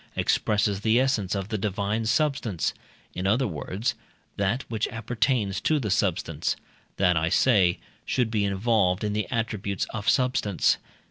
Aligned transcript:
expresses 0.15 0.79
the 0.81 0.99
essence 0.99 1.35
of 1.35 1.49
the 1.49 1.59
divine 1.59 2.05
substance 2.07 2.73
in 3.13 3.27
other 3.27 3.45
words, 3.47 3.93
that 4.35 4.63
which 4.67 4.87
appertains 4.87 5.61
to 5.61 5.79
substance: 5.91 6.55
that, 6.97 7.15
I 7.15 7.29
say, 7.29 7.77
should 8.03 8.31
be 8.31 8.43
involved 8.43 9.03
in 9.03 9.13
the 9.13 9.27
attributes 9.29 9.85
of 9.91 10.09
substance. 10.09 10.79